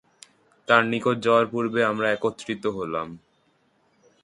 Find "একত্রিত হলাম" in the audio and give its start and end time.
2.11-3.07